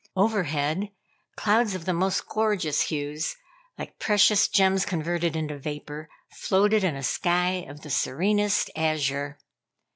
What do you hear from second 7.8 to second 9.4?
the serenest azure.